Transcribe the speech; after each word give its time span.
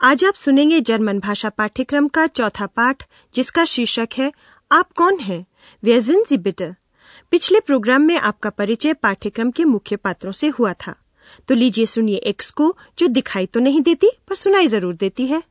आज 0.00 0.24
आप 0.24 0.34
सुनेंगे 0.34 0.80
जर्मन 0.80 1.18
भाषा 1.20 1.48
पाठ्यक्रम 1.48 2.08
का 2.08 2.26
चौथा 2.26 2.66
पाठ 2.66 3.04
जिसका 3.34 3.64
शीर्षक 3.64 4.08
है 4.18 4.32
आप 4.72 4.92
कौन 4.92 5.18
हैं? 5.18 5.46
व्यजन 5.82 6.24
जी 6.28 6.36
बिटर 6.38 6.74
पिछले 7.30 7.60
प्रोग्राम 7.60 8.02
में 8.02 8.16
आपका 8.16 8.50
परिचय 8.50 8.92
पाठ्यक्रम 8.92 9.50
के 9.50 9.64
मुख्य 9.64 9.96
पात्रों 9.96 10.32
से 10.32 10.48
हुआ 10.48 10.72
था। 10.72 10.94
तो 11.48 11.54
लीजिए 11.54 11.86
सुनिए 11.86 12.16
एक्स 12.16 12.50
को 12.50 12.76
जो 12.98 13.06
दिखाई 13.06 13.46
तो 13.46 13.60
नहीं 13.60 13.80
देती 13.80 14.10
पर 14.28 14.34
सुनाई 14.34 14.66
ज़रूर 14.66 14.94
देती 14.94 15.26
है। 15.26 15.42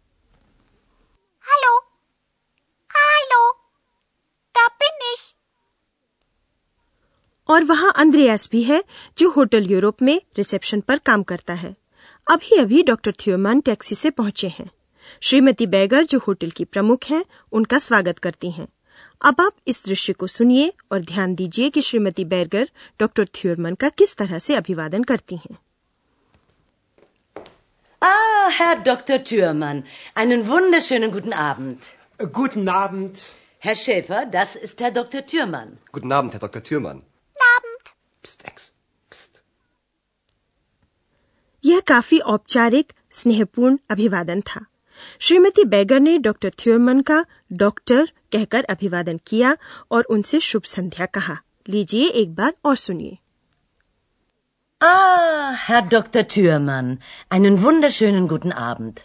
Bin 4.80 5.03
ich. 5.03 5.22
और 7.49 7.63
वहाँ 7.63 7.91
अंद्रयास 7.95 8.49
भी 8.52 8.63
है 8.63 8.84
जो 9.17 9.30
होटल 9.30 9.66
यूरोप 9.66 10.02
में 10.02 10.22
रिसेप्शन 10.38 10.81
पर 10.81 10.97
काम 10.97 11.23
करता 11.23 11.53
है। 11.53 11.75
अभी 12.31 12.58
अभी 12.62 12.81
डॉक्टर 12.84 13.12
थ्योमन 13.20 13.59
टैक्सी 13.67 13.95
से 13.95 14.09
पहुँचे 14.20 14.47
हैं 14.58 14.70
श्रीमती 15.28 15.66
बैगर 15.75 16.03
जो 16.14 16.20
होटल 16.28 16.50
की 16.58 16.66
प्रमुख 16.66 17.06
हैं 17.09 17.23
उनका 17.59 17.78
स्वागत 17.80 18.20
करती 18.25 18.52
हैं 18.52 18.67
अब 19.30 19.42
आप 19.42 19.53
इस 19.67 19.83
दृश्य 19.86 20.14
को 20.14 20.28
सुनिए 20.28 20.72
और 20.92 21.02
ध्यान 21.11 21.36
दीजिए 21.36 21.70
कि 21.78 21.81
श्रीमती 21.81 22.25
बैगर 22.33 22.67
डॉक्टर 23.00 23.25
थ्योरमन 23.36 23.75
का 23.83 23.89
किस 24.02 24.16
तरह 24.17 24.39
से 24.50 24.55
अभिवादन 24.55 25.03
करती 25.14 25.38
हैं 25.45 25.58
Ah, 28.02 28.50
Herr 28.55 28.73
Dr. 28.88 29.16
Thürmann, 29.28 29.80
einen 30.23 30.44
wunderschönen 30.50 31.11
guten 31.14 31.33
Abend. 31.44 31.86
Guten 32.33 32.67
Abend. 32.70 33.23
Herr 33.67 33.75
Schäfer, 33.75 34.20
das 34.36 34.55
ist 34.67 34.81
Herr 34.81 34.92
Dr. 34.98 35.23
Thürmann. 35.31 35.72
Guten 35.92 36.11
Abend, 36.17 36.33
Herr 36.36 36.44
Dr. 36.44 36.61
Thürmann. 36.67 37.00
Guten 37.00 37.48
Abend. 37.55 37.89
Psst, 38.23 38.45
Ex. 38.52 38.67
यह 41.63 41.80
काफ़ी 41.88 42.19
औपचारिक 42.33 42.94
स्नेहपूर्ण 43.11 43.77
अभिवादन 43.91 44.41
था 44.47 44.66
श्रीमती 45.22 45.64
बैगर 45.66 45.99
ने 45.99 46.17
डॉक्टर 46.19 46.52
थ्योरमन 46.59 47.02
का 47.02 47.23
डॉक्टर 47.53 48.05
कहकर 48.31 48.64
अभिवादन 48.69 49.19
किया 49.27 49.55
और 49.91 50.03
उनसे 50.09 50.39
शुभ 50.39 50.64
संध्या 50.67 51.05
कहा 51.17 51.38
लीजिए 51.69 52.08
एक 52.22 52.36
बार 52.36 52.53
और 52.66 52.75
सुनिए 52.77 53.17
Ah, 54.81 55.53
Herr 55.59 55.81
Dr. 55.91 56.22
Thürmann, 56.25 56.89
einen 57.31 57.55
wunderschönen 57.61 58.27
guten 58.27 58.52
Abend. 58.64 58.99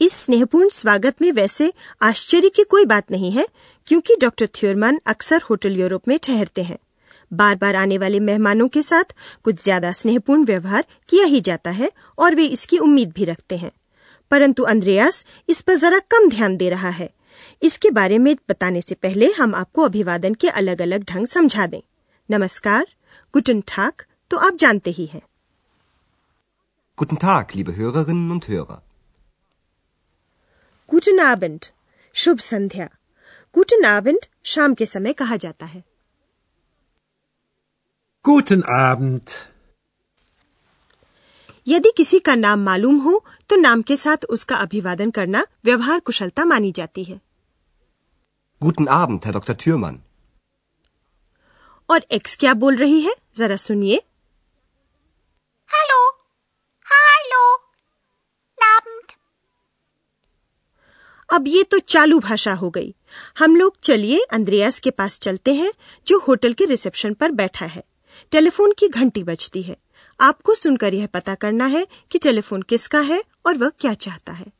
इस 0.00 0.12
स्नेहपूर्ण 0.14 0.68
स्वागत 0.68 1.20
में 1.22 1.30
वैसे 1.32 1.72
आश्चर्य 2.02 2.48
की 2.48 2.64
कोई 2.70 2.84
बात 2.84 3.10
नहीं 3.10 3.30
है 3.32 3.46
क्योंकि 3.86 4.16
डॉक्टर 4.20 4.48
थ्योरमन 4.54 5.00
अक्सर 5.06 5.42
होटल 5.50 5.76
यूरोप 5.76 6.08
में 6.08 6.18
ठहरते 6.18 6.62
हैं 6.62 6.78
बार 7.32 7.56
बार 7.56 7.76
आने 7.76 7.98
वाले 7.98 8.20
मेहमानों 8.20 8.68
के 8.68 8.82
साथ 8.82 9.04
कुछ 9.44 9.62
ज़्यादा 9.64 9.92
स्नेहपूर्ण 9.92 10.44
व्यवहार 10.44 10.84
किया 11.08 11.24
ही 11.24 11.40
जाता 11.40 11.70
है 11.70 11.90
और 12.18 12.34
वे 12.34 12.46
इसकी 12.46 12.78
उम्मीद 12.78 13.12
भी 13.12 13.24
रखते 13.24 13.56
हैं। 13.56 13.70
परंतु 14.30 14.62
अंद्रयास 14.62 15.24
इस 15.48 15.60
पर 15.60 15.74
जरा 15.74 15.98
कम 15.98 16.28
ध्यान 16.28 16.56
दे 16.56 16.68
रहा 16.68 16.88
है। 16.88 17.10
इसके 17.62 17.90
बारे 17.90 18.18
में 18.18 18.34
बताने 18.48 18.80
से 18.80 18.94
पहले 18.94 19.32
हम 19.32 19.54
आपको 19.54 19.82
अभिवादन 19.82 20.34
के 20.34 20.48
अलग 20.48 20.82
अलग 20.82 21.04
ढंग 21.04 21.26
समझा 21.26 21.66
दें। 21.66 21.80
नमस्कार 22.30 22.86
गुटन 23.34 23.60
ठाक 23.60 24.04
तो 24.30 24.36
आप 24.36 24.56
जानते 24.56 24.90
ही 24.90 25.06
हैं। 25.06 25.22
Guten 26.98 27.18
Tag, 27.18 27.52
liebe 27.54 27.72
Hörerinnen 27.76 28.30
und 28.30 28.44
Hörer. 28.44 28.76
गुटन 30.88 31.20
आबंड 31.20 31.64
शुभ 32.14 32.38
संध्या। 32.38 32.88
गुटन 33.54 33.84
आबंड 33.84 34.26
शाम 34.44 34.74
के 34.74 34.86
समय 34.86 35.12
कहा 35.12 35.36
जाता 35.36 35.66
है। 35.66 35.82
Guten 38.30 38.62
Abend. 38.72 39.30
यदि 41.66 41.90
किसी 41.96 42.18
का 42.18 42.34
नाम 42.34 42.62
मालूम 42.64 42.98
हो 43.00 43.12
तो 43.50 43.56
नाम 43.56 43.82
के 43.82 43.96
साथ 43.96 44.24
उसका 44.36 44.56
अभिवादन 44.56 45.10
करना 45.10 45.44
व्यवहार 45.64 46.00
कुशलता 46.00 46.44
मानी 46.44 46.70
जाती 46.72 47.04
है 47.04 47.18
Guten 48.60 48.88
Abend, 48.98 49.24
Herr 49.24 49.34
Dr. 49.38 49.56
Thürmann. 49.62 49.98
और 51.88 52.04
एक्स 52.12 52.36
क्या 52.36 52.54
बोल 52.54 52.76
रही 52.76 53.00
है 53.00 53.14
जरा 53.34 53.56
सुनिए. 53.56 54.00
Hallo. 55.70 56.00
Abend. 58.58 59.14
अब 61.28 61.48
ये 61.48 61.62
तो 61.64 61.78
चालू 61.78 62.18
भाषा 62.20 62.54
हो 62.54 62.70
गई 62.70 62.94
हम 63.38 63.56
लोग 63.56 63.76
चलिए 63.82 64.24
अंद्रयास 64.32 64.78
के 64.78 64.90
पास 64.90 65.18
चलते 65.18 65.54
हैं 65.54 65.72
जो 66.06 66.18
होटल 66.28 66.52
के 66.52 66.64
रिसेप्शन 66.64 67.14
पर 67.14 67.30
बैठा 67.32 67.66
है 67.66 67.82
टेलीफोन 68.32 68.72
की 68.78 68.88
घंटी 68.88 69.22
बजती 69.24 69.62
है 69.62 69.76
आपको 70.20 70.54
सुनकर 70.54 70.94
यह 70.94 71.06
पता 71.14 71.34
करना 71.44 71.66
है 71.74 71.86
कि 72.10 72.18
टेलीफोन 72.18 72.62
किसका 72.62 73.00
है 73.10 73.22
और 73.46 73.58
वह 73.58 73.70
क्या 73.80 73.94
चाहता 74.06 74.32
है 74.32 74.52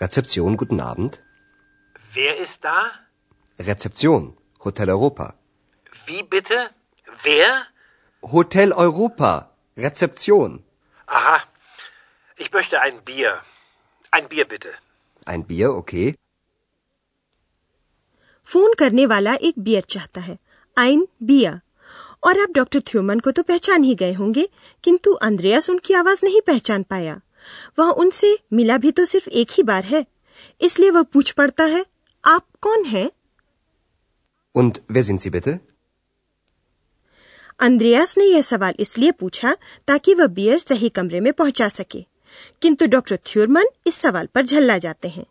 Rezeption, 0.00 0.56
guten 0.56 0.80
Abend. 0.80 1.22
Wer 2.14 2.36
ist 2.36 2.64
da? 2.64 2.78
Rezeption, 3.58 4.36
Hotel 4.64 4.90
Europa. 4.90 5.34
Wie 6.06 6.22
bitte? 6.22 6.70
Wer? 7.22 7.66
Hotel 8.22 8.72
Europa. 8.72 9.50
Rezeption. 9.76 10.62
Aha. 11.06 11.38
Ich 12.36 12.52
möchte 12.52 12.80
ein 12.80 13.00
Bier. 13.04 13.40
Ein 14.10 14.28
Bier 14.28 14.46
bitte. 14.46 14.72
Ein 15.26 15.44
Bier, 15.46 15.70
okay. 15.72 16.14
Phone 18.44 18.74
करने 18.74 19.06
वाला 19.06 19.34
एक 19.34 19.54
बियर 19.58 19.82
चाहता 19.82 20.20
है। 20.20 20.38
आइन 20.78 21.08
बिया। 21.22 21.60
और 22.24 22.40
आप 22.40 22.48
डॉक्टर 22.50 22.80
थ्यूमन 22.80 23.20
को 23.20 23.30
तो 23.30 23.42
पहचान 23.42 23.84
ही 23.84 23.94
गए 23.94 24.12
होंगे 24.12 24.48
किंतु 24.84 25.12
अंद्रयास 25.12 25.70
उनकी 25.70 25.94
आवाज़ 25.94 26.20
नहीं 26.24 26.40
पहचान 26.40 26.82
पाया। 26.82 27.20
वह 27.78 27.90
उनसे 27.90 28.38
मिला 28.52 28.78
भी 28.78 28.90
तो 28.90 29.04
सिर्फ़ 29.04 29.28
एक 29.28 29.48
ही 29.50 29.62
बार 29.62 29.84
है। 29.84 30.06
इसलिए 30.60 30.90
वह 30.90 31.02
पूछ 31.02 31.30
पड़ता 31.30 31.64
है 31.64 31.86
आप 32.24 32.46
कौन 32.60 32.84
हैं? 32.84 33.10
Und 34.56 34.78
wer 34.92 35.10
sind 35.10 35.26
Sie 35.26 35.34
bitte? 35.34 35.58
अंद्रयास 37.60 38.18
ने 38.18 38.24
यह 38.24 38.40
सवाल 38.40 38.74
इसलिए 38.80 39.10
पूछा 39.10 39.56
ताकि 39.88 40.14
वह 40.14 40.26
बियर 40.26 40.58
सही 40.58 40.88
कमरे 40.88 41.20
में 41.20 41.32
पहुँचा 41.32 41.68
सके। 41.68 42.06
किंतु 42.62 42.86
डॉक्टर 42.86 43.16
थ्यूरमन 43.16 43.64
इस 43.86 43.94
सवाल 43.94 44.26
पर 44.26 44.46
झल्ला 44.46 44.78
जाते 44.78 45.08
हैं। 45.08 45.26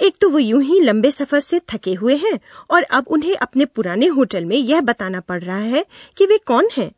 एक 0.00 0.16
तो 0.20 0.28
वो 0.30 0.38
यूँ 0.38 0.62
ही 0.62 0.80
लंबे 0.80 1.10
सफ़र 1.10 1.40
से 1.40 1.60
थके 1.72 1.94
हुए 1.94 2.16
हैं 2.16 2.38
और 2.70 2.82
अब 2.98 3.08
उन्हें 3.08 3.34
अपने 3.36 3.64
पुराने 3.64 4.06
होटल 4.16 4.44
में 4.44 4.56
यह 4.56 4.80
बताना 4.80 5.20
पड़ 5.20 5.42
रहा 5.42 5.58
है 5.74 5.84
कि 6.16 6.26
वे 6.26 6.38
कौन 6.46 6.68
हैं 6.76 6.90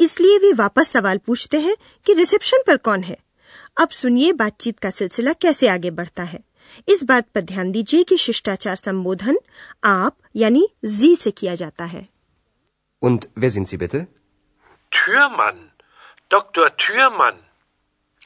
इसलिए 0.00 0.38
वे 0.38 0.52
वापस 0.52 0.88
सवाल 0.88 1.18
पूछते 1.26 1.60
हैं 1.60 1.76
कि 2.06 2.14
रिसेप्शन 2.14 2.62
पर 2.66 2.76
कौन 2.88 3.02
है 3.04 3.16
अब 3.80 3.88
सुनिए 3.92 4.32
बातचीत 4.32 4.78
का 4.78 4.90
सिलसिला 4.90 5.32
कैसे 5.32 5.68
आगे 5.68 5.90
बढ़ता 5.90 6.22
है 6.24 6.40
इस 6.88 7.02
बात 7.04 7.26
पर 7.34 7.40
ध्यान 7.40 7.70
दीजिए 7.72 8.02
कि 8.04 8.16
शिष्टाचार 8.18 8.76
संबोधन 8.76 9.38
आप 9.84 10.16
यानी 10.36 10.66
जी 10.84 11.14
से 11.16 11.30
किया 11.30 11.54
जाता 11.54 11.84
है 11.84 12.06
Und 13.02 13.26
wer 13.36 13.50
sind 13.50 13.68
Sie 13.68 13.78
bitte? 13.78 13.98
Thürmann. 14.92 15.58
Dr. 16.30 16.70
Thürmann. 16.76 17.36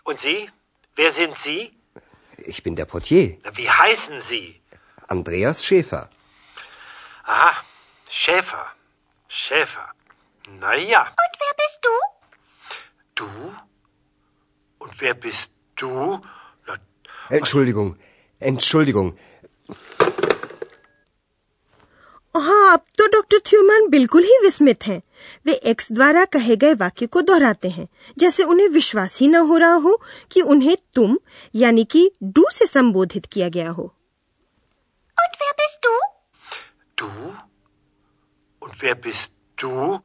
Und 0.07 0.21
Sie? 0.21 0.49
Wer 0.97 1.11
sind 1.13 1.37
Sie? 1.37 1.59
Ich 2.45 2.63
bin 2.63 2.77
der 2.77 2.85
Portier, 2.85 3.39
Wie 3.55 3.69
heißen 3.69 4.21
Sie? 4.21 4.61
Andreas 5.09 5.65
Schäfer. 5.65 6.09
Aha. 7.25 7.57
Schäfer. 8.09 8.67
Schäfer. 9.29 9.89
Na 10.59 10.75
ja. 10.75 11.03
Und 11.03 11.35
wer 11.41 11.55
bist 11.57 11.81
du? 11.83 11.91
Du? 13.15 13.55
Und 14.79 15.01
wer 15.01 15.15
bist 15.15 15.51
du? 15.77 16.21
Na, 16.67 16.75
Entschuldigung, 17.29 17.97
Entschuldigung. 18.41 19.17
तो 23.01 23.07
doctor 23.07 23.39
थ्यूमन 23.47 23.89
बिल्कुल 23.91 24.23
ही 24.23 24.37
विस्मित 24.43 24.87
हैं 24.87 25.01
वे 25.47 25.53
x 25.71 25.91
द्वारा 25.93 26.25
कहे 26.35 26.57
गए 26.57 26.75
वाक्य 26.81 27.07
को 27.07 27.21
दोहराते 27.21 27.69
हैं 27.69 27.87
जैसे 28.19 28.45
उन्हें 28.45 28.67
विश्वास 28.69 29.19
ही 29.21 29.29
न 29.29 29.37
हो 29.51 29.57
रहा 29.57 29.75
हो 29.85 29.97
कि 30.31 30.41
उन्हें 30.55 30.77
तुम 30.95 31.17
यानी 31.55 31.85
कि 31.85 32.11
डू 32.23 32.45
से 32.53 32.67
संबोधित 32.67 33.27
किया 33.27 33.49
गया 33.49 33.71
हो 33.71 33.85
Und 35.17 35.39
wer 35.41 35.55
bist 35.61 35.87
du? 35.87 35.95
Du? 36.99 37.09
Und 38.63 38.85
wer 38.85 38.95
bist 39.07 39.33
du? 39.59 39.99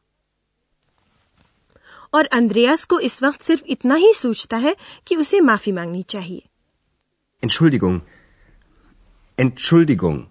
और 2.14 2.26
अंद्रयास 2.34 2.84
को 2.86 3.00
इस 3.00 3.22
वक्त 3.24 3.42
सिर्फ़ 3.42 3.64
इतना 3.68 3.96
ही 3.96 4.14
सूझता 4.14 4.58
है 4.58 4.76
कि 5.08 5.16
उसे 5.16 5.40
माफ़ी 5.42 5.72
मांगनी 5.72 6.04
चाहिए 6.04 6.44
Entschuldigung. 7.44 8.00
Entschuldigung. 9.38 10.24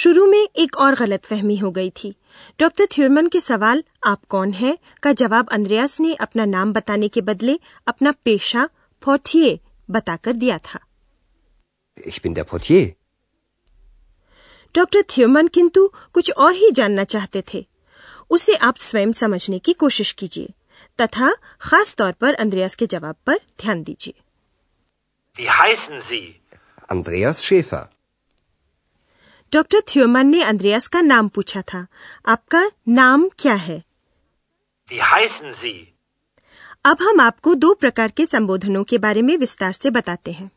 शुरू 0.00 0.26
में 0.26 0.48
एक 0.58 0.76
और 0.84 0.94
गलत 0.98 1.24
फहमी 1.24 1.56
हो 1.56 1.70
गई 1.70 1.90
थी 2.02 2.14
डॉक्टर 2.60 2.86
थ्योरमन 2.92 3.26
के 3.34 3.40
सवाल 3.40 3.82
आप 4.06 4.24
कौन 4.30 4.52
हैं 4.52 4.76
का 5.02 5.12
जवाब 5.20 5.48
अंद्रयास 5.52 5.98
ने 6.00 6.14
अपना 6.26 6.44
नाम 6.54 6.72
बताने 6.72 7.08
के 7.16 7.20
बदले 7.28 7.58
अपना 7.86 8.12
पेशा 8.24 8.68
फोर्टिये 9.02 9.58
बताकर 9.88 10.32
दिया 10.42 10.58
था 10.72 10.80
Ich 11.98 12.16
bin 12.22 12.34
der 12.36 12.44
Portier. 12.52 12.84
Doctor 14.74 15.02
Thiemann 15.10 15.48
किंतु 15.54 15.86
कुछ 16.14 16.30
और 16.46 16.54
ही 16.54 16.70
जानना 16.78 17.04
चाहते 17.14 17.42
थे 17.52 17.64
उसे 18.30 18.54
आप 18.68 18.76
स्वयं 18.86 19.12
समझने 19.22 19.58
की 19.58 19.72
कोशिश 19.82 20.12
कीजिए 20.22 20.52
तथा 20.98 21.30
खास 21.60 21.94
तौर 21.96 22.12
पर 22.20 22.34
अंद्रयास 22.44 22.74
के 22.74 22.86
जवाब 22.96 23.16
पर 23.26 23.38
ध्यान 23.60 23.82
दीजिए 23.82 24.14
Wie 25.36 25.48
heißen 25.60 26.00
Sie? 26.08 26.24
Andreas 26.88 27.38
Schäfer. 27.44 27.84
Doctor 29.54 29.80
Thiemann 29.80 30.26
ने 30.26 30.42
अंद्रयास 30.42 30.86
का 30.86 31.00
नाम 31.00 31.28
पूछा 31.28 31.62
था। 31.62 31.86
आपका 32.26 32.70
नाम 32.88 33.28
क्या 33.38 33.54
है? 33.54 33.84
अब 36.84 36.96
हम 37.02 37.20
आपको 37.20 37.54
दो 37.54 37.74
प्रकार 37.74 38.10
के 38.10 38.26
संबोधनों 38.26 38.84
के 38.84 38.98
बारे 38.98 39.22
में 39.22 39.36
विस्तार 39.36 39.72
से 39.72 39.90
बताते 39.90 40.32
हैं। 40.32 40.50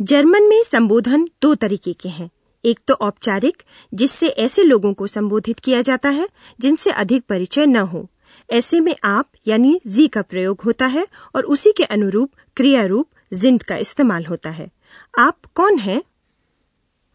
जर्मन 0.00 0.42
में 0.42 0.62
संबोधन 0.62 1.28
दो 1.42 1.54
तरीके 1.54 1.92
के 1.92 2.08
हैं। 2.08 2.30
एक 2.64 2.80
तो 2.88 2.94
औपचारिक 2.94 3.62
जिससे 3.92 4.28
ऐसे 4.44 4.62
लोगों 4.62 4.92
को 4.94 5.06
संबोधित 5.06 5.58
किया 5.58 5.80
जाता 5.82 6.08
है 6.10 6.28
जिनसे 6.60 6.90
अधिक 7.02 7.24
परिचय 7.28 7.66
न 7.66 7.76
हो 7.92 8.08
ऐसे 8.48 8.80
में 8.80 8.94
आप 9.04 9.30
यानी 9.46 9.78
जी 9.86 10.06
का 10.08 10.22
प्रयोग 10.22 10.60
होता 10.60 10.86
है 10.86 11.06
और 11.36 11.44
उसी 11.54 11.72
के 11.76 11.84
अनुरूप 11.96 12.30
क्रिया 12.56 12.84
रूप 12.86 13.08
जिंद 13.34 13.62
का 13.62 13.76
इस्तेमाल 13.76 14.26
होता 14.26 14.50
है 14.50 14.70
आप 15.18 15.38
कौन 15.54 15.78
हैं 15.78 16.00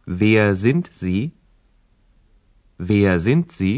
Wer 0.07 0.43
sind 0.55 0.85
Sie? 0.97 1.17
Wer 2.79 3.15
sind 3.19 3.49
Sie? 3.51 3.75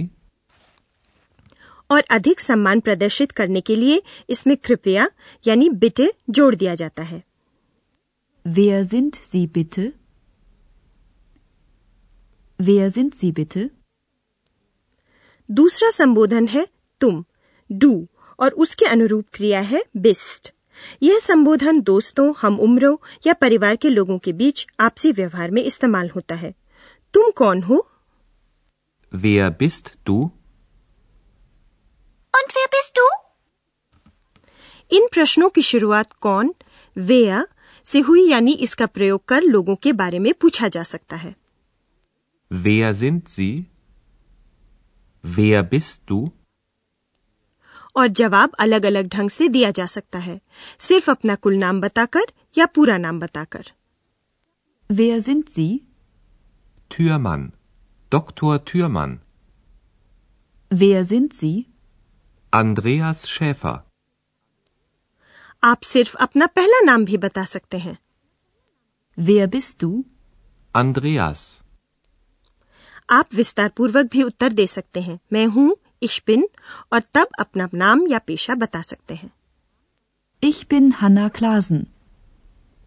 और 1.89 2.04
अधिक 2.12 2.39
सम्मान 2.39 2.80
प्रदर्शित 2.80 3.31
करने 3.31 3.62
के 3.62 3.75
लिए 3.75 4.01
इसमें 4.30 4.56
कृपया 4.57 5.10
यानी 5.45 5.69
बिटे 5.83 6.12
जोड़ 6.30 6.54
दिया 6.56 6.75
जाता 6.75 7.04
है 7.04 7.21
Wer 8.45 8.83
sind 8.92 9.18
Sie 9.31 9.45
bitte? 9.57 9.88
Wer 12.59 12.89
sind 12.91 13.15
Sie 13.15 13.31
bitte? 13.33 13.69
दूसरा 15.50 15.89
संबोधन 15.89 16.47
है 16.47 16.65
तुम 17.01 17.23
डू 17.69 17.91
और 18.39 18.51
उसके 18.63 18.85
अनुरूप 18.85 19.25
क्रिया 19.33 19.59
है 19.69 19.83
बिस्ट 19.97 20.51
यह 21.03 21.19
संबोधन 21.19 21.79
दोस्तों 21.81 22.33
हम 22.41 22.59
उम्रों 22.59 22.95
या 23.27 23.33
परिवार 23.33 23.75
के 23.75 23.89
लोगों 23.89 24.17
के 24.19 24.33
बीच 24.33 24.65
आपसी 24.79 25.11
व्यवहार 25.11 25.51
में 25.51 25.63
इस्तेमाल 25.63 26.09
होता 26.09 26.35
है 26.35 26.53
तुम 27.13 27.31
कौन 27.38 27.63
हो 27.63 27.81
Wer 29.11 29.50
bist 29.61 29.88
du? 30.07 30.17
Und 32.33 32.56
wer 32.57 32.67
bist 32.75 32.95
du? 33.00 33.07
इन 34.91 35.07
प्रश्नों 35.13 35.50
की 35.50 35.61
शुरुआत 35.63 36.11
कौन 36.21 36.53
वेया 36.95 37.45
से 37.85 38.00
हुई 38.00 38.29
यानी 38.29 38.53
इसका 38.61 38.85
प्रयोग 38.88 39.25
कर 39.27 39.44
लोगों 39.44 39.75
के 39.83 39.94
बारे 39.94 40.19
में 40.19 40.33
पूछा 40.41 40.67
जा 40.67 40.83
सकता 40.85 41.15
है 41.15 41.35
Wer 42.51 42.93
sind 42.93 43.29
Sie? 43.29 43.65
Wer 45.23 45.63
bist 45.63 46.01
du? 46.07 46.31
और 47.97 48.07
जवाब 48.07 48.51
अलग 48.59 48.85
अलग 48.85 49.07
ढंग 49.13 49.29
से 49.29 49.47
दिया 49.49 49.69
जा 49.71 49.85
सकता 49.85 50.19
है 50.19 50.39
सिर्फ़ 50.79 51.09
अपना 51.11 51.35
कुल 51.35 51.55
नाम 51.57 51.81
बताकर 51.81 52.31
या 52.57 52.65
पूरा 52.65 52.97
नाम 52.97 53.19
बताकर 53.19 53.71
Wer 54.89 55.19
sind 55.21 55.49
Sie? 55.55 55.69
Türmann. 56.91 57.43
Dr. 58.11 58.53
Türmann. 58.69 59.17
Wer 60.71 61.03
sind 61.03 61.33
Sie? 61.41 61.55
Andreas 62.53 63.25
Schäfer. 63.29 63.77
आप 65.63 65.81
सिर्फ़ 65.83 66.15
अपना 66.17 66.45
पहला 66.55 66.79
नाम 66.85 67.05
भी 67.05 67.17
बता 67.17 67.43
सकते 67.45 67.77
हैं 67.77 67.97
Wer 69.17 69.47
bist 69.55 69.83
du? 69.83 69.91
Andreas. 70.75 71.41
आप 73.09 73.29
विस्तार 73.35 73.69
पूर्वक 73.69 74.06
भी 74.06 74.23
उत्तर 74.23 74.53
दे 74.53 74.67
सकते 74.67 75.01
हैं। 75.01 75.19
मैं 75.33 75.45
हूँ 75.45 75.77
इश्पिन 76.03 76.50
और 76.94 77.01
तब 77.13 77.27
अपना 77.39 77.69
नाम 77.73 78.07
या 78.07 78.19
पेशा 78.19 78.56
बता 78.56 78.81
सकते 78.81 79.15
हैं। 79.15 79.31
Ich 80.44 80.67
bin 80.67 80.91
Hanna 80.91 81.29
Klasen. 81.35 81.85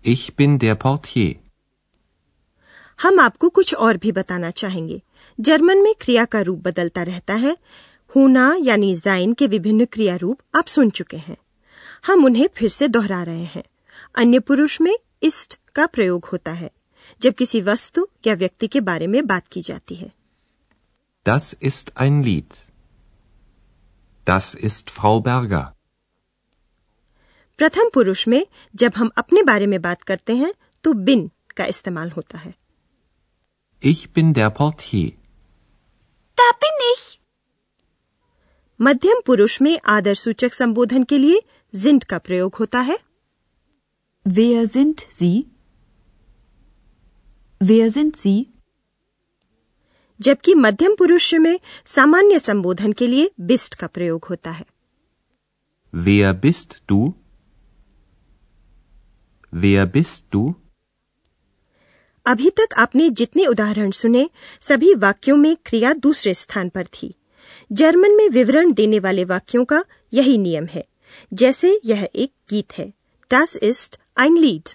Ich 0.06 0.30
bin 0.30 0.58
der 0.58 0.74
Portier. 0.74 1.34
हम 3.02 3.20
आपको 3.20 3.48
कुछ 3.48 3.74
और 3.74 3.96
भी 3.96 4.12
बताना 4.12 4.50
चाहेंगे। 4.50 5.02
जर्मन 5.40 5.78
में 5.78 5.94
क्रिया 6.00 6.24
का 6.24 6.40
रूप 6.40 6.58
बदलता 6.58 7.02
रहता 7.02 7.34
है। 7.34 7.56
होना 8.16 8.56
यानी 8.60 8.94
जाइन 8.94 9.32
के 9.32 9.46
विभिन्न 9.46 9.84
क्रिया 9.84 10.16
रूप 10.16 10.40
आप 10.54 10.66
सुन 10.66 10.90
चुके 10.90 11.16
हैं। 11.16 11.36
हम 12.06 12.24
उन्हें 12.24 12.48
फिर 12.56 12.68
से 12.68 12.88
दोहरा 12.88 13.22
रहे 13.22 13.44
हैं। 13.44 13.64
अन्य 14.14 14.38
पुरुष 14.38 14.80
में 14.80 14.98
इस्ट 15.22 15.58
का 15.74 15.86
प्रयोग 15.86 16.24
होता 16.24 16.52
है। 16.52 16.70
जब 17.20 17.34
किसी 17.34 17.60
वस्तु 17.60 18.06
या 18.26 18.34
व्यक्ति 18.34 18.68
के 18.68 18.80
बारे 18.80 19.06
में 19.06 19.26
बात 19.26 19.46
की 19.52 19.60
जाती 19.62 19.94
है 19.94 20.10
Das 21.26 21.52
ist 21.62 21.90
ein 21.96 22.22
Lied. 22.22 22.54
Das 24.26 24.46
ist 24.68 24.90
Frau 24.90 25.14
Berger. 25.20 25.64
प्रथम 27.58 27.90
पुरुष 27.94 28.26
में 28.28 28.44
जब 28.74 28.92
हम 28.96 29.10
अपने 29.16 29.42
बारे 29.42 29.66
में 29.66 29.80
बात 29.82 30.02
करते 30.02 30.36
हैं 30.36 30.52
तो 30.84 30.92
बिन 31.08 31.30
का 31.56 31.64
इस्तेमाल 31.66 32.10
होता 32.10 32.38
है 32.38 32.54
Ich 33.82 34.02
bin 34.16 34.32
der 34.32 34.50
Portier. 34.50 35.10
Da 36.38 36.48
bin 36.60 36.82
ich. 36.92 37.04
मध्यम 38.80 39.20
पुरुष 39.26 39.60
में 39.62 39.78
आदर 39.86 40.14
सूचक 40.14 40.54
संबोधन 40.54 41.02
के 41.02 41.18
लिए 41.18 41.42
जिंट 41.74 42.04
का 42.04 42.18
प्रयोग 42.18 42.54
होता 42.54 42.80
है 42.80 42.98
Wer 44.26 44.66
sind 44.66 45.04
Sie? 45.20 45.34
Wer 47.62 47.90
sind 47.90 48.16
Sie? 48.16 48.44
जबकि 50.20 50.54
मध्यम 50.54 50.94
पुरुष 50.94 51.34
में 51.34 51.58
सामान्य 51.84 52.38
संबोधन 52.38 52.92
के 52.92 53.06
लिए 53.06 53.30
बिस्ट 53.40 53.74
का 53.74 53.86
प्रयोग 53.86 54.24
होता 54.24 54.50
है 54.50 54.64
Wer 55.92 56.32
bist 56.44 56.74
du? 56.90 56.98
Wer 59.52 59.86
bist 59.96 60.24
du? 60.34 60.42
अभी 62.26 62.50
तक 62.50 62.74
आपने 62.78 63.08
जितने 63.10 63.46
उदाहरण 63.46 63.90
सुने 63.90 64.28
सभी 64.60 64.94
वाक्यों 64.94 65.36
में 65.36 65.56
क्रिया 65.66 65.92
दूसरे 65.92 66.34
स्थान 66.34 66.68
पर 66.68 66.86
थी 66.94 67.14
जर्मन 67.72 68.16
में 68.16 68.28
विवरण 68.28 68.72
देने 68.72 68.98
वाले 68.98 69.24
वाक्यों 69.24 69.64
का 69.64 69.84
यही 70.12 70.38
नियम 70.38 70.66
है 70.66 70.84
जैसे 71.32 71.80
यह 71.84 72.08
एक 72.14 72.32
गीत 72.50 72.78
है 72.78 72.92
Das 73.30 73.56
ist 73.70 73.98
ein 74.16 74.36
Lied. 74.36 74.70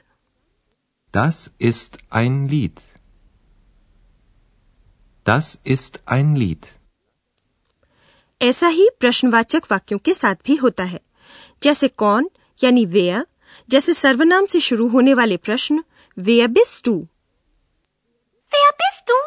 Das 1.18 1.50
ist 1.62 1.98
ein 2.20 2.48
Lied. 2.48 2.82
Das 5.26 5.58
ist 5.68 6.00
ein 6.18 6.36
Lied. 6.36 6.66
ऐसा 8.42 8.68
ही 8.68 8.90
प्रश्नवाचक 9.00 9.62
वाक्यों 9.72 10.00
के 10.00 10.14
साथ 10.14 10.36
भी 10.46 10.56
होता 10.56 10.84
है 10.84 11.00
जैसे 11.64 11.88
कौन 11.88 12.30
यानी 12.64 12.86
वेयर 12.86 13.26
जैसे 13.70 13.94
सर्वनाम 13.94 14.46
से 14.46 14.60
शुरू 14.60 14.88
होने 14.88 15.14
वाले 15.14 15.38
प्रश्न 15.38 15.84
वेयर 16.20 16.54
टू 16.86 17.08
Wer 18.52 18.72
bist 18.78 19.10
du? 19.10 19.18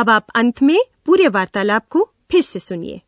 अब 0.00 0.10
आप 0.10 0.26
अंत 0.36 0.62
में 0.62 0.78
पूरे 1.06 1.28
वार्तालाप 1.36 1.86
को 1.96 2.08
फिर 2.30 2.42
से 2.42 2.58
सुनिए 2.58 3.00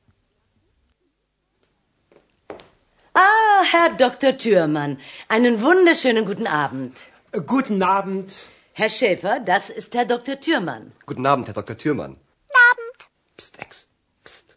Ah, 3.15 3.63
Herr 3.71 3.89
Dr. 4.01 4.31
Thürmann, 4.43 4.93
einen 5.29 5.57
wunderschönen 5.63 6.25
guten 6.27 6.47
Abend. 6.59 7.01
Guten 7.53 7.83
Abend. 7.83 8.37
Herr 8.77 8.89
Schäfer, 8.89 9.35
das 9.49 9.69
ist 9.81 9.95
Herr 9.95 10.05
Dr. 10.13 10.37
Thürmann. 10.45 10.85
Guten 11.07 11.27
Abend, 11.27 11.49
Herr 11.49 11.55
Dr. 11.55 11.77
Thürmann. 11.77 12.15
Guten 12.15 12.61
Abend. 12.71 13.05
Psst, 13.39 13.59
Ex. 13.65 13.83
Psst. 14.25 14.57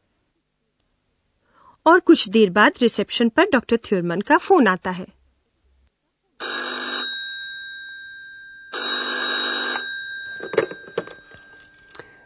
और 1.85 1.99
कुछ 2.09 2.27
देर 2.29 2.49
बाद 2.59 2.73
रिसेप्शन 2.81 3.29
पर 3.37 3.49
डॉक्टर 3.53 3.77
थ्योरमन 3.85 4.21
का 4.27 4.37
फ़ोन 4.37 4.67
आता 4.67 4.91
है 4.99 5.05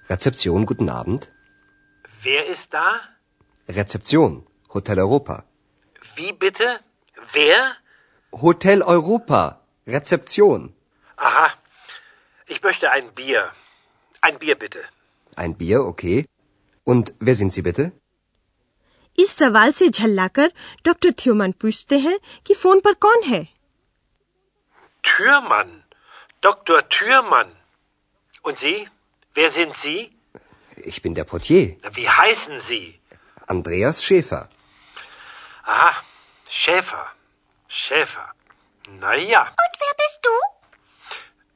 Rezeption, 0.08 0.66
guten 0.66 0.88
Abend. 0.88 1.32
Wer 2.22 2.46
ist 2.46 2.72
da? 2.74 3.00
Rezeption, 3.68 4.46
Hotel 4.74 4.98
Europa. 4.98 5.44
Wie 6.16 6.32
bitte? 6.32 6.80
Wer? 7.32 7.76
Hotel 8.32 8.82
Europa, 8.82 9.60
Rezeption. 9.86 10.74
Aha. 11.16 11.50
Ich 12.46 12.62
möchte 12.62 12.90
ein 12.90 13.12
Bier. 13.14 13.50
Ein 14.20 14.38
Bier 14.38 14.56
bitte. 14.56 14.80
Ein 15.36 15.56
Bier, 15.56 15.80
okay. 15.84 16.26
Und 16.84 17.14
wer 17.20 17.34
sind 17.34 17.52
Sie 17.52 17.62
bitte? 17.62 17.92
इस 19.18 19.30
सवाल 19.30 19.70
से 19.70 19.88
झल्लाकर 19.88 20.52
doctor 20.84 21.12
थ्यूमन 21.18 21.52
पूछते 21.52 21.98
हैं 21.98 22.18
कि 22.46 22.54
phone 22.54 22.80
पर 22.80 22.94
कौन 23.06 23.22
है 23.22 23.46
Türmann. 25.04 25.70
Dr. 26.42 26.78
Türmann. 26.88 27.50
Und 28.42 28.58
Sie? 28.58 28.88
Wer 29.36 29.50
sind 29.50 29.76
Sie? 29.76 29.98
Ich 30.76 31.02
bin 31.02 31.14
der 31.14 31.24
Portier, 31.24 31.76
Wie 31.94 32.08
heißen 32.08 32.60
Sie? 32.60 32.98
Andreas 33.46 34.02
Schäfer. 34.04 34.48
Aha. 35.64 35.92
Schäfer. 36.48 37.04
Schäfer. 37.68 38.26
Na 39.00 39.14
ja. 39.16 39.42
Und 39.64 39.74
wer 39.82 39.94
bist 40.02 40.20
du? 40.28 40.34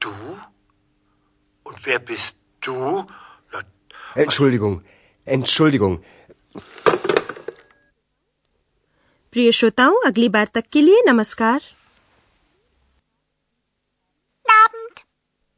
Du? 0.01 0.39
Und 1.65 1.87
wer 1.87 1.99
bist 1.99 2.37
du? 2.61 3.07
Na, 3.53 3.63
Entschuldigung, 4.15 4.83
Entschuldigung. 5.25 6.03
प्रिय 9.33 9.51
श्रोताओं 9.53 9.97
अगली 10.07 10.29
बार 10.35 10.47
तक 10.55 10.65
के 10.73 10.81
लिए 10.83 11.03
नमस्कार 11.07 11.61